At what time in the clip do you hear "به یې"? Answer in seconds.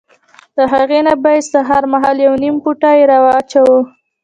1.21-1.41